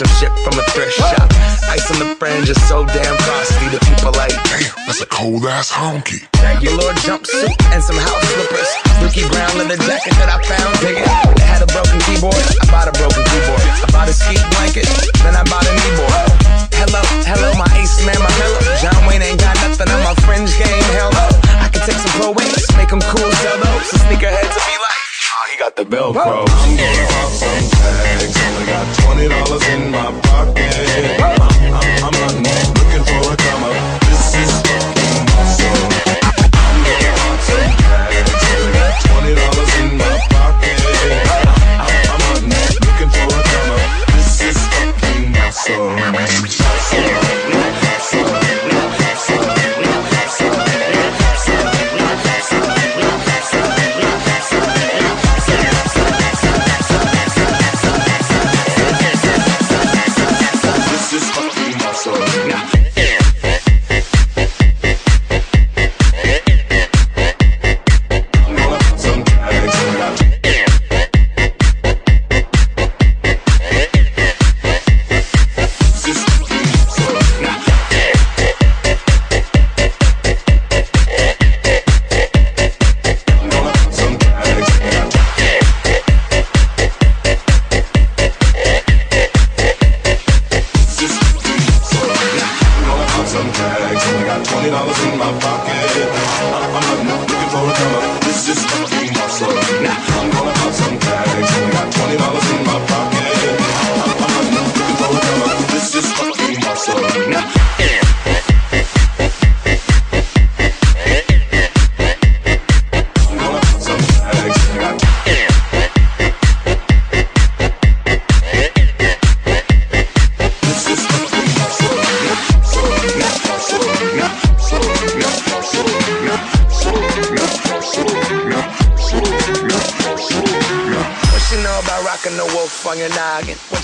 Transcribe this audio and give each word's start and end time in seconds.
some 0.00 0.16
shit 0.16 0.32
from 0.40 0.56
a 0.56 0.64
thrift 0.72 0.96
shop. 0.96 1.28
Ice 1.68 1.84
on 1.92 2.00
the 2.00 2.16
fringe 2.16 2.48
is 2.48 2.56
so 2.64 2.88
damn 2.88 3.16
frosty. 3.20 3.68
that 3.68 3.84
people 3.84 4.16
like, 4.16 4.32
damn, 4.48 4.72
that's 4.88 5.04
a 5.04 5.08
cold 5.12 5.44
ass 5.44 5.68
honky. 5.68 6.24
Regular 6.40 6.96
jumpsuit 7.04 7.52
and 7.68 7.84
some 7.84 8.00
house 8.00 8.24
slippers. 8.32 8.70
Ricky 9.04 9.28
Brown 9.28 9.52
leather 9.60 9.76
jacket 9.76 10.16
that 10.16 10.32
I 10.32 10.40
found 10.40 10.72
digging. 10.80 11.04
It 11.04 11.44
had 11.44 11.60
a 11.60 11.68
broken 11.68 12.00
keyboard. 12.08 12.32
I 12.32 12.64
bought 12.72 12.88
a 12.88 12.96
broken 12.96 13.20
keyboard. 13.28 13.60
I 13.60 13.88
bought 13.92 14.08
a 14.08 14.16
ski 14.16 14.40
blanket. 14.56 14.88
Then 15.20 15.36
I 15.36 15.44
bought 15.52 15.68
a 15.68 15.72
keyboard. 15.84 16.16
Hello, 16.80 17.04
hello, 17.28 17.52
my 17.60 17.68
ace 17.76 18.00
man, 18.08 18.16
my 18.24 18.32
mellow. 18.40 18.64
John 18.80 19.04
Wayne 19.04 19.20
ain't 19.20 19.36
got 19.36 19.52
nothing 19.60 19.92
on 19.92 20.00
my 20.00 20.16
fringe 20.24 20.56
game. 20.56 20.80
Hello. 20.96 21.28
I 21.60 21.68
can 21.68 21.84
take 21.84 22.00
some 22.00 22.14
pro 22.16 22.32
wings, 22.32 22.64
make 22.80 22.88
them 22.88 23.04
cool, 23.04 23.28
sell 23.44 23.58
those. 23.60 23.84
So 23.92 24.00
sneakerheads 24.08 24.48
to 24.48 24.60
be 24.64 24.79
got 25.60 25.76
the 25.76 25.84
Velcro. 25.84 26.48
I'm 26.48 26.74
gonna 26.74 27.06
pop 27.12 27.30
some 27.36 27.68
tags. 27.68 28.34
Only 28.48 28.64
got 28.64 28.86
twenty 28.96 29.28
dollars 29.28 29.68
in 29.68 29.90
my 29.90 30.08
pocket. 30.22 31.20
I'm, 31.20 31.36
I'm, 31.76 32.14
I'm 32.16 32.42
not 32.42 32.64
looking 32.80 33.04
for 33.04 33.34
a 33.34 33.36
come 33.36 33.79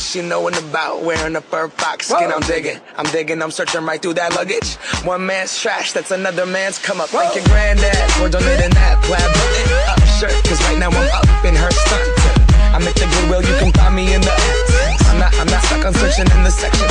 she 0.07 0.23
knowin' 0.23 0.55
about 0.55 1.03
wearing 1.03 1.37
a 1.37 1.41
fur 1.41 1.69
fox 1.69 2.09
skin? 2.09 2.31
I'm 2.33 2.41
digging, 2.43 2.79
I'm 2.97 3.07
digging, 3.07 3.43
I'm 3.43 3.51
searching 3.51 3.85
right 3.85 4.01
through 4.01 4.15
that 4.15 4.35
luggage. 4.35 4.75
One 5.05 5.27
man's 5.27 5.59
trash, 5.61 5.93
that's 5.93 6.11
another 6.11 6.47
man's 6.47 6.79
come 6.79 7.01
up. 7.01 7.09
Thank 7.09 7.35
your 7.35 7.45
granddad 7.45 8.11
for 8.13 8.29
donating 8.29 8.71
that 8.71 9.03
plaid 9.05 9.21
button 9.21 9.67
up 9.91 10.01
shirt. 10.19 10.45
Cause 10.45 10.61
right 10.63 10.79
now 10.79 10.91
I'm 10.91 11.11
up 11.11 11.45
in 11.45 11.55
her 11.55 11.71
stunt. 11.71 12.16
I'm 12.77 12.83
at 12.83 12.95
the 12.95 13.07
Goodwill, 13.09 13.41
you 13.41 13.57
can 13.57 13.73
find 13.73 13.97
me 13.97 14.13
in 14.13 14.21
the. 14.21 14.29
I'm 15.09 15.19
not, 15.19 15.33
I'm 15.41 15.47
not 15.47 15.63
stuck 15.65 15.87
on 15.87 15.95
searching 15.95 16.31
in 16.31 16.45
the 16.45 16.51
section. 16.51 16.87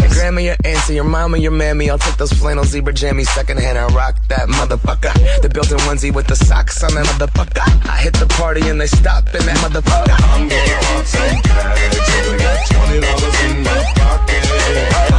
Your 0.00 0.08
grandma, 0.08 0.40
your 0.40 0.56
auntie, 0.64 0.94
your 0.94 1.04
mama, 1.04 1.36
your 1.36 1.50
mammy. 1.50 1.90
I'll 1.90 1.98
take 1.98 2.16
those 2.16 2.32
flannel 2.32 2.64
zebra 2.64 2.94
jammies 2.94 3.26
secondhand 3.26 3.76
and 3.76 3.92
rock 3.92 4.16
that 4.28 4.48
motherfucker. 4.48 5.12
The 5.42 5.50
built-in 5.50 5.76
onesie 5.80 6.10
with 6.10 6.26
the 6.26 6.36
socks 6.36 6.82
on 6.82 6.94
that 6.94 7.04
motherfucker. 7.04 7.60
I 7.86 7.98
hit 7.98 8.14
the 8.14 8.26
party 8.28 8.66
and 8.66 8.80
they 8.80 8.86
stop 8.86 9.26
in 9.34 9.44
that 9.44 9.58
motherfucker. 9.58 10.16
I'm 10.32 10.48
gonna 10.48 10.78
pop 10.80 11.04
some 11.04 11.42
tags. 11.42 12.00
Only 12.16 12.38
got 12.38 12.66
twenty 12.70 13.00
dollars 13.00 13.40
in 13.44 13.62
my 13.62 13.92
pocket. 13.92 15.15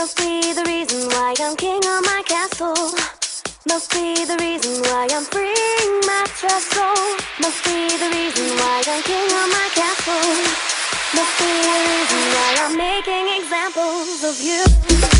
Must 0.00 0.16
be 0.16 0.54
the 0.54 0.64
reason 0.64 1.10
why 1.10 1.34
I'm 1.40 1.54
king 1.56 1.76
of 1.76 2.00
my 2.06 2.22
castle. 2.24 2.72
Must 3.68 3.92
be 3.92 4.24
the 4.24 4.34
reason 4.40 4.80
why 4.84 5.06
I'm 5.12 5.24
freeing 5.24 6.00
my 6.08 6.24
soul. 6.72 7.18
Must 7.38 7.62
be 7.66 7.86
the 7.98 8.08
reason 8.08 8.48
why 8.56 8.82
I'm 8.88 9.02
king 9.02 9.28
of 9.28 9.48
my 9.52 9.68
castle. 9.76 10.24
Must 11.14 11.38
be 11.38 11.52
the 11.68 11.78
reason 11.92 12.22
why 12.32 12.50
I'm. 12.64 12.76
Making 12.78 13.28
examples 13.42 14.24
of 14.24 14.40
you. 14.40 15.19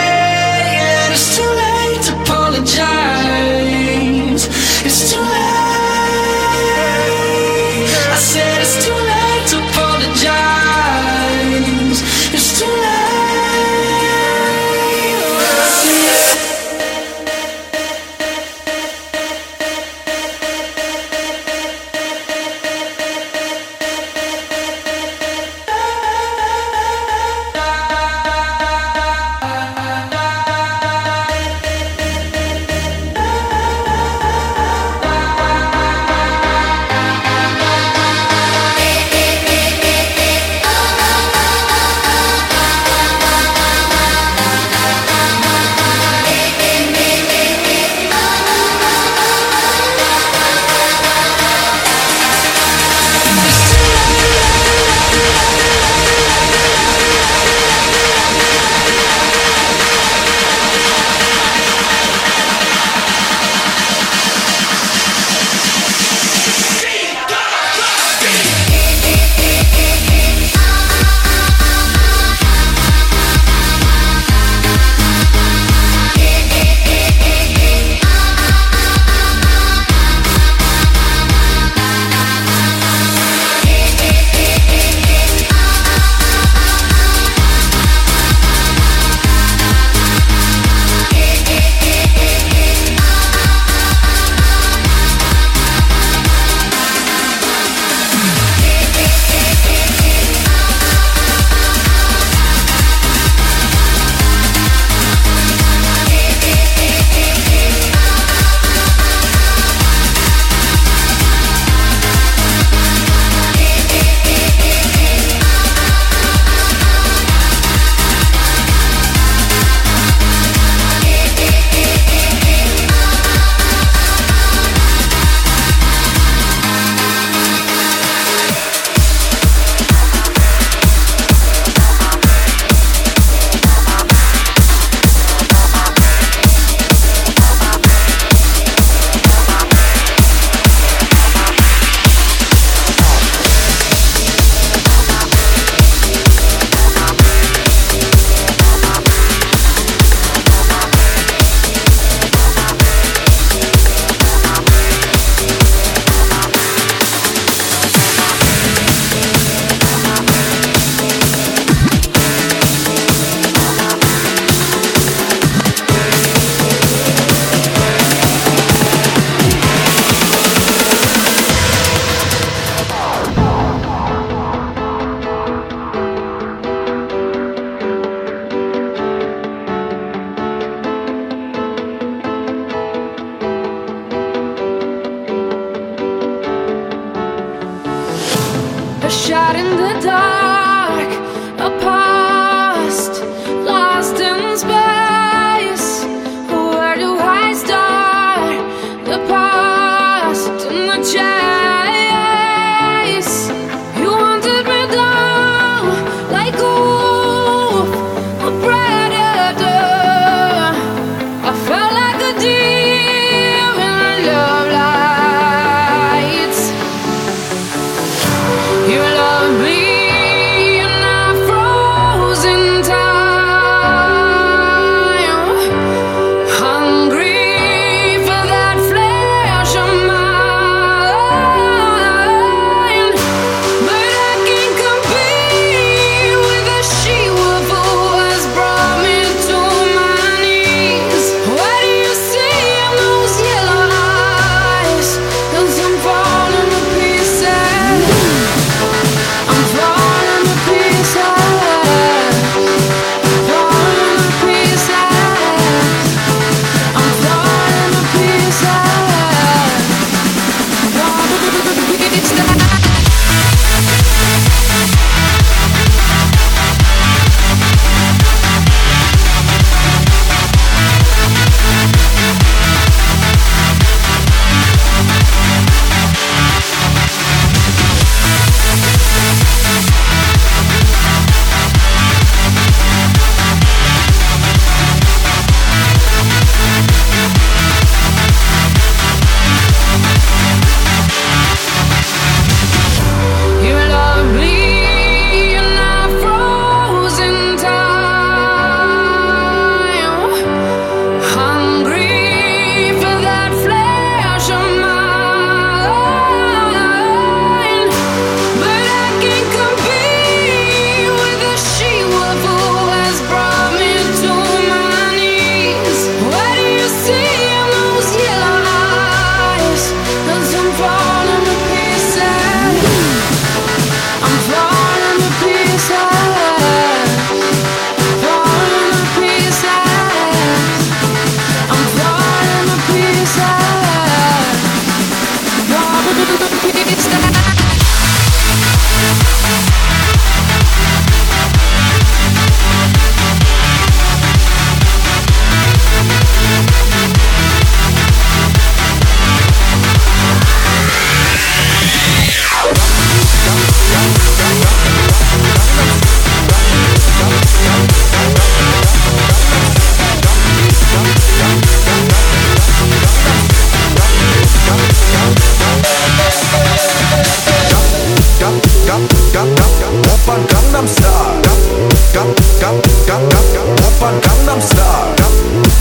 오빤 374.01 374.19
강남 374.19 374.59
스타 374.59 375.13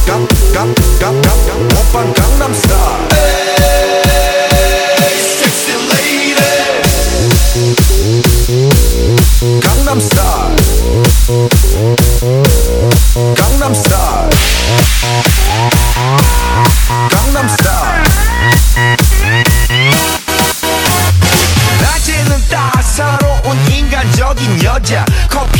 강강강강강 0.06 1.68
오빤 1.88 2.12
강남 2.12 2.52
스타 2.52 2.76
강남 9.62 9.98
스타 9.98 10.50
강남 13.35 13.72
스타 13.72 14.28
강남 17.09 17.48
스타 17.48 18.02
낮에는 21.80 22.48
따사로운 22.50 23.56
인간적인 23.70 24.62
여자. 24.62 25.04
커피 25.28 25.60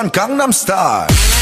von 0.00 0.10
Gangnam 0.12 0.50
Style. 0.50 1.39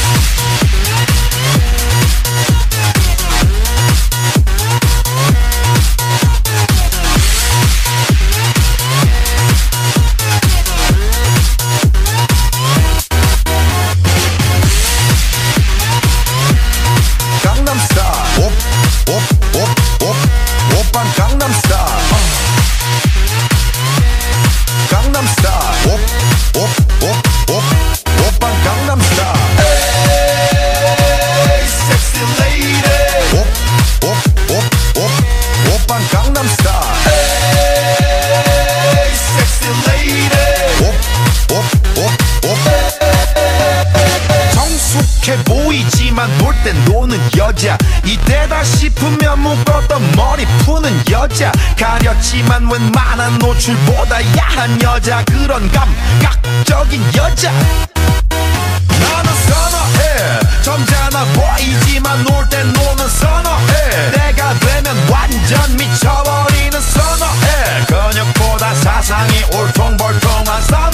싶으면 48.63 49.39
묶었던 49.39 50.11
머리 50.15 50.45
푸는 50.59 51.03
여자. 51.09 51.51
가렸지만 51.77 52.69
웬만한 52.71 53.37
노출보다 53.39 54.17
야한 54.37 54.81
여자. 54.81 55.23
그런 55.25 55.69
감각적인 55.71 57.03
여자. 57.15 57.51
나는 57.51 59.33
선어해. 59.47 60.39
점잖아 60.61 61.25
보이지만 61.33 62.23
놀땐 62.23 62.73
노는 62.73 63.09
선어해. 63.09 64.11
내가 64.11 64.53
되면 64.59 65.09
완전 65.09 65.77
미쳐버리는 65.77 66.81
선어해. 66.81 67.85
근육보다 67.87 68.75
사상이 68.75 69.43
울퉁불퉁한 69.53 70.61
선어 70.63 70.88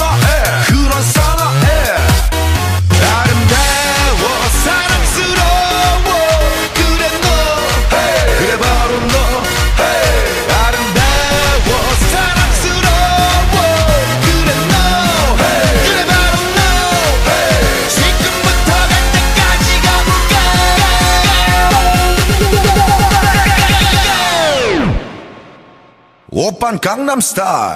Japan 26.66 26.80
Gangnam 26.82 27.22
Style. 27.22 27.76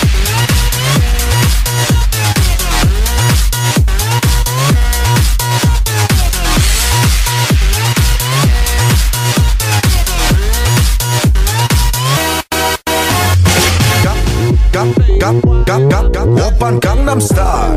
Gangnam 17.11 17.27
Style. 17.27 17.75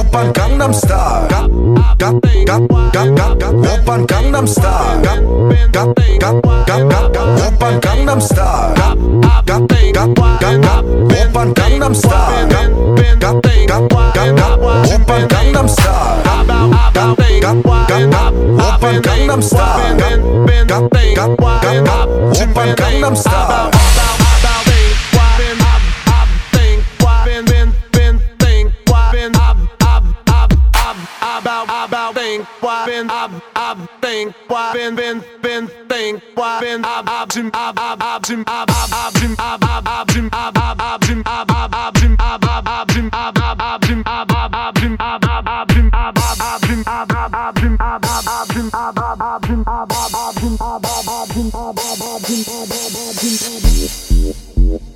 Oppan 0.00 0.32
Gangnam 0.34 0.74
Style. 0.74 1.30
Oppan 3.70 4.06
Gangnam 4.06 4.46
Style. 4.48 5.22
Oppan 7.46 7.78
Gangnam 7.78 8.20
Style. 8.20 8.80
Oppan 11.06 11.54
Gangnam 11.54 11.94
Style. 11.94 12.50
Oppan 14.90 15.22
Gangnam 15.30 15.68
Style. 15.68 16.26
Oppan 18.58 18.96
Gangnam 19.00 19.42
Style. 19.42 20.10
Oppan 22.34 22.74
Gangnam 22.74 23.14
Style. 23.14 23.89
think 32.20 32.44
why 32.60 32.86
been 32.86 33.10
I 33.10 33.40
I 33.56 33.88
think 34.02 34.34
why 34.48 34.72
been 34.74 34.94
been 34.94 35.22
been 35.40 35.68
think 35.88 36.22
why 36.34 36.60
been 36.60 36.84
I 36.84 37.02
I 37.06 37.24
Jim 37.32 37.50
I 37.54 37.72
I 37.76 37.96
I 37.98 38.18
Jim 38.20 38.44
I 38.46 38.64
I 38.68 38.86
I 38.92 39.10
Jim 39.18 39.34
I 39.38 39.58
I 39.62 39.80
I 39.86 40.04
Jim 40.12 40.28
I 40.32 40.52
I 40.54 40.76
I 40.78 40.98
Jim 41.00 41.22
I 41.26 41.44
I 41.48 41.68
I 41.72 41.90
Jim 41.96 42.18
I 42.20 42.36
I 42.36 42.52
I 42.52 42.90
Jim 42.90 43.10
I 43.10 43.30
I 43.32 43.48
I 43.50 43.78
Jim 43.80 44.04
I 44.06 44.26
I 44.28 44.48
I 44.52 44.70
Jim 44.74 44.96
I 45.00 45.18
I 45.18 45.32
I 45.32 45.64
Jim 45.64 45.88
I 45.90 45.98
I 46.00 46.20
I 46.20 46.20
Jim 46.20 46.20
I 46.20 46.28
I 46.28 46.30
I 46.30 46.58
Jim 46.60 46.86
I 46.86 47.00
I 47.00 47.20
I 47.20 47.48
Jim 47.50 47.76
I 47.76 47.98
I 47.98 48.00
I 48.00 48.00
Jim 48.00 48.00
I 48.00 48.00
I 48.00 48.18
I 49.00 49.38
Jim 49.40 49.64
I 49.64 49.78
I 49.78 49.88
I 49.90 50.28
Jim 50.30 50.56
I 50.60 50.76
I 50.76 50.88
I 50.90 51.26
Jim 51.30 51.50
I 51.52 51.70
I 51.70 51.88
I 51.90 52.18
Jim 52.20 52.44
I 52.48 52.66
I 52.66 52.86
I 52.90 53.16
Jim 53.20 54.89